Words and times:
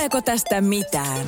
Tuleeko 0.00 0.22
tästä 0.22 0.60
mitään? 0.60 1.26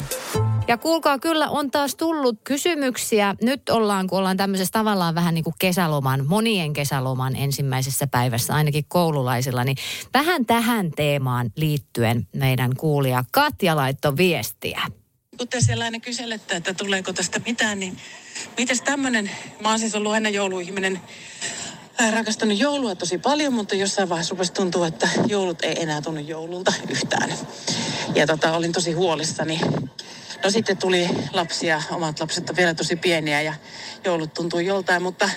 Ja 0.69 0.79
kuulkaa, 0.79 1.19
kyllä 1.19 1.49
on 1.49 1.71
taas 1.71 1.95
tullut 1.95 2.39
kysymyksiä. 2.45 3.35
Nyt 3.43 3.69
ollaan, 3.69 4.07
kun 4.07 4.19
ollaan 4.19 4.37
tämmöisessä 4.37 4.73
tavallaan 4.73 5.15
vähän 5.15 5.35
niin 5.35 5.45
kuin 5.45 5.55
kesäloman, 5.59 6.27
monien 6.27 6.73
kesäloman 6.73 7.37
ensimmäisessä 7.37 8.07
päivässä, 8.07 8.55
ainakin 8.55 8.85
koululaisilla, 8.89 9.65
niin 9.65 9.77
vähän 10.15 10.47
tähän 10.47 10.91
teemaan 10.91 11.51
liittyen 11.57 12.29
meidän 12.37 12.77
kuulija 12.77 13.25
Katja 13.33 13.77
laittoi 13.77 14.17
viestiä. 14.17 14.83
Kun 15.39 15.49
te 15.49 15.61
sellainen 15.61 16.01
kyselette, 16.01 16.57
että 16.57 16.75
tuleeko 16.75 17.13
tästä 17.13 17.41
mitään, 17.47 17.81
niin 17.81 17.97
mites 18.59 18.83
tämmöinen, 18.83 19.31
mä 19.61 19.71
oon 19.71 19.79
siis 19.79 19.95
ollut 19.95 20.13
aina 20.13 20.29
jouluihminen, 20.29 21.01
äh, 22.01 22.13
rakastanut 22.13 22.59
joulua 22.59 22.95
tosi 22.95 23.19
paljon, 23.19 23.53
mutta 23.53 23.75
jossain 23.75 24.09
vaiheessa 24.09 24.33
rupesi 24.33 24.53
tuntua, 24.53 24.87
että 24.87 25.09
joulut 25.27 25.63
ei 25.63 25.83
enää 25.83 26.03
tunnu 26.03 26.21
joululta 26.21 26.73
yhtään. 26.89 27.33
Ja 28.15 28.27
tota, 28.27 28.57
olin 28.57 28.73
tosi 28.73 28.93
huolissani. 28.93 29.61
No 30.45 30.51
sitten 30.51 30.77
tuli 30.77 31.09
lapsia, 31.33 31.83
omat 31.91 32.21
lapset 32.21 32.51
on 32.51 32.57
vielä 32.57 32.75
tosi 32.75 32.97
pieniä 32.97 33.43
ja 33.43 33.55
joulut 34.05 34.35
tuntuu 34.35 34.61
joltain, 34.61 35.03
mutta 35.03 35.31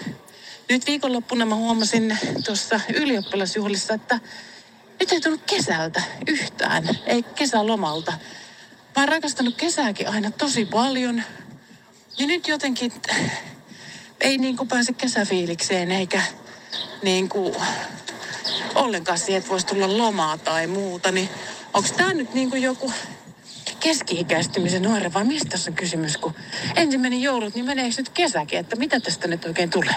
nyt 0.69 0.87
viikonloppuna 0.87 1.45
mä 1.45 1.55
huomasin 1.55 2.17
tuossa 2.45 2.79
ylioppilasjuhlissa, 2.93 3.93
että 3.93 4.19
nyt 4.99 5.11
ei 5.11 5.21
tullut 5.21 5.41
kesältä 5.45 6.01
yhtään, 6.27 6.89
ei 7.05 7.23
kesälomalta. 7.23 8.11
Mä 8.95 9.01
oon 9.01 9.09
rakastanut 9.09 9.55
kesääkin 9.55 10.09
aina 10.09 10.31
tosi 10.31 10.65
paljon. 10.65 11.23
Ja 12.17 12.27
nyt 12.27 12.47
jotenkin 12.47 12.91
ei 14.21 14.37
niin 14.37 14.57
kuin 14.57 14.67
pääse 14.67 14.93
kesäfiilikseen 14.93 15.91
eikä 15.91 16.21
niin 17.01 17.29
kuin 17.29 17.55
ollenkaan 18.75 19.19
siihen, 19.19 19.37
että 19.39 19.49
voisi 19.49 19.65
tulla 19.65 19.97
lomaa 19.97 20.37
tai 20.37 20.67
muuta. 20.67 21.11
Niin 21.11 21.29
onko 21.75 21.89
tämä 21.97 22.13
nyt 22.13 22.33
niin 22.33 22.49
kuin 22.49 22.61
joku 22.61 22.91
keski-ikäistymisen 23.79 24.81
nuori 24.81 25.13
vai 25.13 25.23
mistä 25.23 25.49
tässä 25.49 25.71
on 25.71 25.75
kysymys? 25.75 26.17
Kun 26.17 26.33
ensimmäinen 26.75 27.21
joulut, 27.21 27.55
niin 27.55 27.65
meneekö 27.65 27.95
nyt 27.97 28.09
kesäkin, 28.09 28.59
että 28.59 28.75
mitä 28.75 28.99
tästä 28.99 29.27
nyt 29.27 29.45
oikein 29.45 29.69
tulee? 29.69 29.95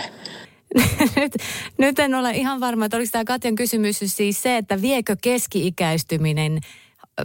nyt, 1.17 1.33
nyt 1.79 1.98
en 1.98 2.15
ole 2.15 2.31
ihan 2.31 2.61
varma, 2.61 2.85
että 2.85 2.97
oliko 2.97 3.11
tämä 3.12 3.25
Katjan 3.25 3.55
kysymys 3.55 3.98
siis 4.05 4.43
se, 4.43 4.57
että 4.57 4.83
viekö 4.83 5.17
keski-ikäistyminen 5.23 6.61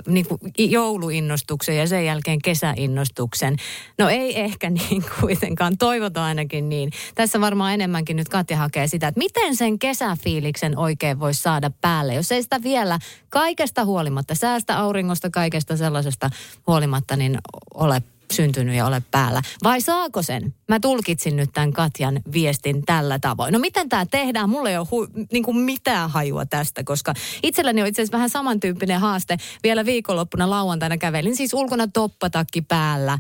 niin 0.08 0.25
kuin 0.27 0.39
jouluinnostuksen 0.58 1.77
ja 1.77 1.88
sen 1.88 2.05
jälkeen 2.05 2.41
kesäinnostuksen. 2.41 3.55
No 3.97 4.09
ei 4.09 4.39
ehkä 4.39 4.69
niin 4.89 5.03
kuitenkaan, 5.22 5.77
toivotaan 5.77 6.27
ainakin 6.27 6.69
niin. 6.69 6.91
Tässä 7.16 7.41
varmaan 7.41 7.73
enemmänkin 7.73 8.16
nyt 8.16 8.30
Katja 8.30 8.58
hakee 8.58 8.88
sitä, 8.88 9.08
että 9.08 9.19
miten 9.19 9.55
sen 9.55 9.80
kesäfiiliksen 9.80 10.77
oikein 10.77 11.19
voisi 11.19 11.41
saada 11.41 11.71
päälle, 11.81 12.14
jos 12.14 12.31
ei 12.31 12.44
sitä 12.44 12.64
vielä 12.64 12.99
kaikesta 13.30 13.86
huolimatta, 13.86 14.36
säästä 14.36 14.80
auringosta, 14.80 15.30
kaikesta 15.30 15.77
sellaisesta 15.77 16.30
huolimatta, 16.67 17.16
niin 17.16 17.38
ole 17.73 18.03
syntynyt 18.34 18.76
ja 18.76 18.86
ole 18.86 19.02
päällä. 19.12 19.42
Vai 19.64 19.81
saako 19.81 20.22
sen? 20.22 20.56
Mä 20.70 20.80
tulkitsin 20.80 21.36
nyt 21.36 21.50
tämän 21.53 21.73
Katjan 21.73 22.20
viestin 22.34 22.86
tällä 22.86 23.20
tavoin. 23.20 23.53
No 23.53 23.59
miten 23.59 23.89
tämä 23.89 24.06
tehdään? 24.06 24.49
Mulla 24.49 24.70
ei 24.70 24.77
ole 24.77 24.88
hu- 24.88 25.27
niin 25.32 25.44
kuin 25.44 25.58
mitään 25.58 26.10
hajua 26.10 26.45
tästä, 26.45 26.83
koska 26.83 27.14
itselläni 27.44 27.82
on 27.82 27.88
itse 27.88 28.02
asiassa 28.02 28.17
vähän 28.17 28.30
samantyyppinen 28.30 28.99
haaste. 28.99 29.38
Vielä 29.64 29.86
viikonloppuna 29.86 30.49
lauantaina 30.49 30.98
kävelin 30.98 31.36
siis 31.36 31.54
ulkona 31.54 31.88
toppatakki 31.88 32.61
päällä. 32.61 33.20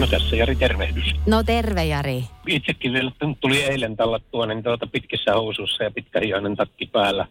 No 0.00 0.06
tässä 0.06 0.36
Jari 0.36 0.56
tervehdys. 0.56 1.14
No 1.26 1.42
terve 1.42 1.84
Jari. 1.84 2.24
Itsekin 2.46 2.92
vielä 2.92 3.12
tuli 3.40 3.62
eilen 3.62 3.96
tallattua 3.96 4.46
niin 4.46 4.62
tuota 4.62 4.86
pitkissä 4.86 5.32
housuissa 5.32 5.84
ja 5.84 5.90
pitkähiainen 5.90 6.56
takki 6.56 6.86
päällä. 6.86 7.26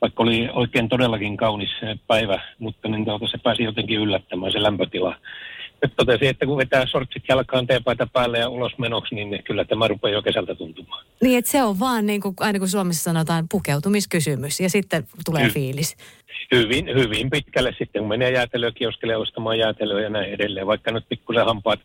Vaikka 0.00 0.22
oli 0.22 0.48
oikein 0.52 0.88
todellakin 0.88 1.36
kaunis 1.36 1.70
päivä, 2.06 2.40
mutta 2.58 2.88
niin 2.88 3.04
tuota, 3.04 3.26
se 3.26 3.38
pääsi 3.38 3.62
jotenkin 3.62 3.98
yllättämään 3.98 4.52
se 4.52 4.62
lämpötila. 4.62 5.14
Nyt 5.82 5.92
totesin, 5.96 6.28
että 6.28 6.46
kun 6.46 6.56
vetää 6.56 6.86
sortsit 6.86 7.22
jalkaan 7.28 7.66
teepaita 7.66 8.06
päälle 8.12 8.38
ja 8.38 8.48
ulos 8.48 8.78
menoksi, 8.78 9.14
niin 9.14 9.42
kyllä 9.44 9.64
tämä 9.64 9.88
rupeaa 9.88 10.12
jo 10.12 10.22
kesältä 10.22 10.54
tuntumaan. 10.54 11.06
Niin, 11.22 11.38
että 11.38 11.50
se 11.50 11.62
on 11.62 11.80
vaan 11.80 12.06
niin 12.06 12.20
kuin, 12.20 12.34
aina 12.40 12.58
kun 12.58 12.68
Suomessa 12.68 13.02
sanotaan 13.02 13.46
pukeutumiskysymys 13.50 14.60
ja 14.60 14.70
sitten 14.70 15.06
tulee 15.24 15.48
Hy- 15.48 15.52
fiilis. 15.52 15.96
Hyvin, 16.52 16.86
hyvin 16.86 17.30
pitkälle 17.30 17.74
sitten, 17.78 18.02
kun 18.02 18.08
menee 18.08 18.30
jäätelökioskelle 18.30 19.16
ostamaan 19.16 19.58
jäätelöä 19.58 20.00
ja 20.00 20.10
näin 20.10 20.32
edelleen, 20.32 20.66
vaikka 20.66 20.90
nyt 20.90 21.04
pikkusen 21.08 21.44
hampaat 21.44 21.80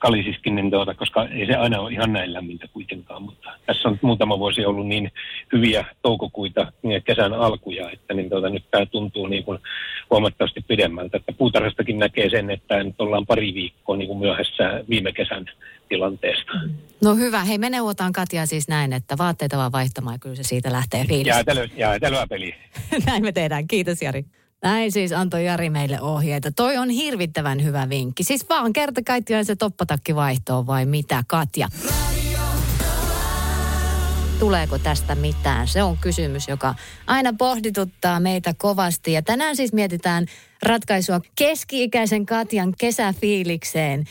kalisiskin, 0.00 0.54
niin 0.54 0.70
tuota, 0.70 0.94
koska 0.94 1.24
ei 1.24 1.46
se 1.46 1.54
aina 1.54 1.80
ole 1.80 1.92
ihan 1.92 2.12
näin 2.12 2.32
lämmintä 2.32 2.68
kuitenkaan, 2.72 3.22
mutta 3.22 3.50
tässä 3.66 3.88
on 3.88 3.98
muutama 4.02 4.38
vuosi 4.38 4.64
ollut 4.66 4.86
niin 4.86 5.12
hyviä 5.52 5.84
toukokuita 6.02 6.72
ja 6.82 7.00
kesän 7.00 7.32
alkuja, 7.32 7.90
että 7.90 8.14
niin 8.14 8.30
tuota, 8.30 8.48
nyt 8.48 8.64
tämä 8.70 8.86
tuntuu 8.86 9.26
niin 9.26 9.44
kuin 9.44 9.58
huomattavasti 10.10 10.60
pidemmältä. 10.68 11.16
Että 11.16 11.32
puutarhastakin 11.32 11.98
näkee 11.98 12.30
sen, 12.30 12.50
että 12.50 12.82
nyt 12.82 13.00
ollaan 13.00 13.26
pari 13.26 13.54
viikkoa 13.54 13.96
niin 13.96 14.08
kuin 14.08 14.18
myöhässä 14.18 14.84
viime 14.88 15.12
kesän 15.12 15.46
tilanteesta. 15.88 16.52
No 17.04 17.14
hyvä. 17.14 17.44
Hei, 17.44 17.58
me 17.58 17.70
neuvotaan 17.70 18.12
Katja 18.12 18.46
siis 18.46 18.68
näin, 18.68 18.92
että 18.92 19.18
vaatteita 19.18 19.56
vaan 19.56 19.72
vaihtamaan 19.72 20.20
kyllä 20.20 20.36
se 20.36 20.42
siitä 20.42 20.72
lähtee 20.72 21.04
fiilis. 21.04 21.26
Jäätelö, 21.26 21.68
jäätelöä 21.76 22.26
peli. 22.26 22.54
näin 23.06 23.22
me 23.22 23.32
tehdään. 23.32 23.68
Kiitos 23.68 24.02
Jari. 24.02 24.24
Näin 24.62 24.92
siis 24.92 25.12
antoi 25.12 25.44
Jari 25.44 25.70
meille 25.70 26.00
ohjeita. 26.00 26.52
Toi 26.52 26.76
on 26.76 26.90
hirvittävän 26.90 27.64
hyvä 27.64 27.88
vinkki. 27.88 28.24
Siis 28.24 28.48
vaan 28.48 28.72
kerta 28.72 29.00
kaikkiaan 29.06 29.44
se 29.44 29.56
toppatakki 29.56 30.14
vaihtoon 30.14 30.66
vai 30.66 30.86
mitä, 30.86 31.24
Katja? 31.26 31.68
Tuleeko 34.38 34.78
tästä 34.78 35.14
mitään? 35.14 35.68
Se 35.68 35.82
on 35.82 35.98
kysymys, 35.98 36.48
joka 36.48 36.74
aina 37.06 37.32
pohdituttaa 37.38 38.20
meitä 38.20 38.54
kovasti. 38.58 39.12
Ja 39.12 39.22
tänään 39.22 39.56
siis 39.56 39.72
mietitään 39.72 40.26
ratkaisua 40.62 41.20
keski-ikäisen 41.34 42.26
Katjan 42.26 42.74
kesäfiilikseen, 42.78 44.04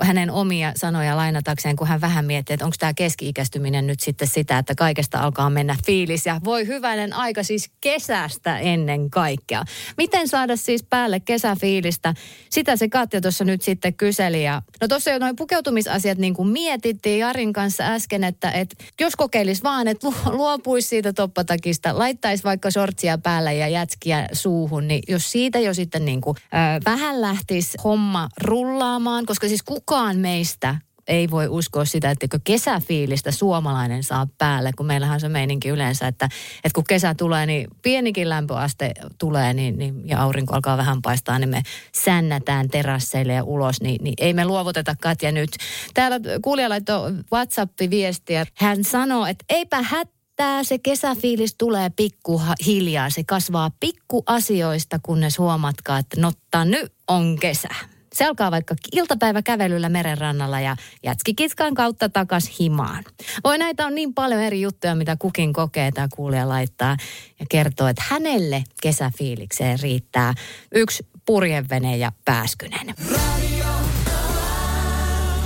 hänen 0.00 0.30
omia 0.30 0.72
sanoja 0.76 1.16
lainatakseen, 1.16 1.76
kun 1.76 1.86
hän 1.86 2.00
vähän 2.00 2.24
miettii, 2.24 2.54
että 2.54 2.64
onko 2.64 2.76
tämä 2.78 2.94
keski-ikäistyminen 2.94 3.86
nyt 3.86 4.00
sitten 4.00 4.28
sitä, 4.28 4.58
että 4.58 4.74
kaikesta 4.74 5.18
alkaa 5.18 5.50
mennä 5.50 5.76
fiilis. 5.86 6.26
Ja 6.26 6.40
voi 6.44 6.66
hyvänen 6.66 7.12
aika 7.12 7.42
siis 7.42 7.70
kesästä 7.80 8.58
ennen 8.58 9.10
kaikkea. 9.10 9.64
Miten 9.96 10.28
saada 10.28 10.56
siis 10.56 10.82
päälle 10.82 11.20
kesäfiilistä? 11.20 12.14
Sitä 12.50 12.76
se 12.76 12.88
Katja 12.88 13.20
tuossa 13.20 13.44
nyt 13.44 13.62
sitten 13.62 13.94
kyseli. 13.94 14.44
Ja, 14.44 14.62
no 14.80 14.88
tuossa 14.88 15.10
jo 15.10 15.18
noin 15.18 15.36
pukeutumisasiat 15.36 16.18
niin 16.18 16.34
kuin 16.34 16.48
mietittiin 16.48 17.18
Jarin 17.18 17.52
kanssa 17.52 17.84
äsken, 17.84 18.24
että, 18.24 18.50
että 18.50 18.84
jos 19.00 19.16
kokeilisi 19.16 19.62
vaan, 19.62 19.88
että 19.88 20.08
luopuisi 20.26 20.88
siitä 20.88 21.12
toppatakista, 21.12 21.98
laittaisi 21.98 22.44
vaikka 22.44 22.70
sortsia 22.70 23.18
päälle 23.18 23.54
ja 23.54 23.68
jätskiä 23.68 24.28
suuhun, 24.32 24.88
niin 24.88 25.02
jos 25.08 25.32
siitä 25.32 25.58
jo 25.58 25.74
sitten 25.74 25.93
sitten 25.94 26.04
niin 26.04 26.20
kuin, 26.20 26.36
äh, 26.54 26.80
vähän 26.84 27.20
lähtisi 27.20 27.78
homma 27.84 28.28
rullaamaan, 28.42 29.26
koska 29.26 29.48
siis 29.48 29.62
kukaan 29.62 30.18
meistä 30.18 30.76
ei 31.08 31.30
voi 31.30 31.48
uskoa 31.48 31.84
sitä, 31.84 32.10
että 32.10 32.38
kesäfiilistä 32.44 33.30
suomalainen 33.30 34.02
saa 34.02 34.26
päälle, 34.38 34.72
kun 34.76 34.86
meillähän 34.86 35.20
se 35.20 35.28
meininki 35.28 35.68
yleensä, 35.68 36.06
että, 36.06 36.28
että 36.64 36.74
kun 36.74 36.84
kesä 36.88 37.14
tulee, 37.14 37.46
niin 37.46 37.68
pienikin 37.82 38.28
lämpöaste 38.28 38.92
tulee 39.18 39.54
niin, 39.54 39.78
niin, 39.78 40.08
ja 40.08 40.22
aurinko 40.22 40.54
alkaa 40.54 40.76
vähän 40.76 41.02
paistaa, 41.02 41.38
niin 41.38 41.48
me 41.48 41.62
sännätään 41.94 42.68
terasseille 42.68 43.32
ja 43.32 43.44
ulos, 43.44 43.80
niin, 43.80 44.04
niin 44.04 44.14
ei 44.18 44.32
me 44.32 44.44
luovuteta 44.44 44.94
Katja 45.02 45.32
nyt. 45.32 45.50
Täällä 45.94 46.20
kuulija 46.42 46.68
laittoi 46.68 47.12
WhatsApp-viestiä. 47.32 48.46
Hän 48.54 48.84
sanoo, 48.84 49.26
että 49.26 49.44
eipä 49.48 49.82
hät 49.82 50.13
Tämä 50.36 50.64
se 50.64 50.78
kesäfiilis 50.78 51.54
tulee 51.58 51.90
pikkuhiljaa. 51.90 53.10
Se 53.10 53.24
kasvaa 53.24 53.70
pikkuasioista, 53.80 54.98
kunnes 55.02 55.38
huomatkaa, 55.38 55.98
että 55.98 56.20
notta 56.20 56.64
nyt 56.64 56.92
on 57.08 57.38
kesä. 57.40 57.68
Se 58.14 58.24
alkaa 58.24 58.50
vaikka 58.50 58.74
iltapäiväkävelyllä 58.92 59.88
merenrannalla 59.88 60.60
ja 60.60 60.76
jätskikiskan 61.02 61.74
kautta 61.74 62.08
takas 62.08 62.50
himaan. 62.60 63.04
Voi 63.44 63.58
näitä 63.58 63.86
on 63.86 63.94
niin 63.94 64.14
paljon 64.14 64.40
eri 64.40 64.60
juttuja, 64.60 64.94
mitä 64.94 65.16
kukin 65.18 65.52
kokee 65.52 65.92
tämä 65.92 66.08
kuulija 66.14 66.48
laittaa 66.48 66.96
ja 67.40 67.46
kertoo, 67.50 67.86
että 67.86 68.04
hänelle 68.08 68.64
kesäfiilikseen 68.82 69.80
riittää 69.80 70.34
yksi 70.74 71.06
purjevene 71.26 71.96
ja 71.96 72.12
pääskynen. 72.24 72.94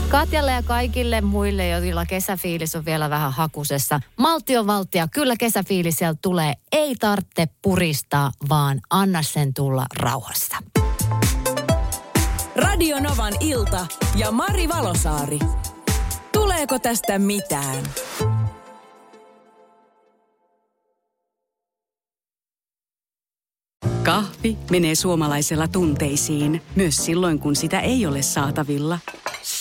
Katjalle 0.09 0.53
ja 0.53 0.63
kaikille 0.63 1.21
muille, 1.21 1.69
joilla 1.69 2.07
kesäfiilis 2.07 2.77
on 2.77 2.85
vielä 2.85 3.11
vähän 3.11 3.33
hakusessa. 3.33 4.01
Maltti 4.17 4.57
on 4.57 4.67
valtia. 4.67 5.09
Kyllä 5.09 5.37
kesäfiilis 5.37 5.97
sieltä 5.97 6.19
tulee. 6.23 6.55
Ei 6.73 6.95
tarvitse 6.95 7.49
puristaa, 7.63 8.33
vaan 8.49 8.81
anna 8.91 9.23
sen 9.23 9.55
tulla 9.55 9.87
rauhassa. 9.97 10.57
Radio 12.57 13.01
Novan 13.01 13.33
ilta 13.41 13.87
ja 14.17 14.31
Mari 14.31 14.69
Valosaari. 14.69 15.39
Tuleeko 16.33 16.79
tästä 16.79 17.19
mitään? 17.19 17.85
Kahvi 24.03 24.59
menee 24.71 24.95
suomalaisella 24.95 25.69
tunteisiin, 25.69 26.63
myös 26.77 26.97
silloin 27.05 27.39
kun 27.39 27.57
sitä 27.57 27.81
ei 27.81 28.07
ole 28.07 28.23
saatavilla. 28.23 28.99